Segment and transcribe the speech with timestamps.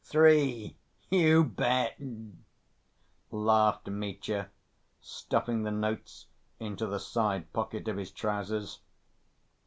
[0.03, 0.77] "Three,
[1.11, 2.01] you bet,"
[3.29, 4.49] laughed Mitya,
[4.99, 6.25] stuffing the notes
[6.59, 8.79] into the side‐pocket of his trousers.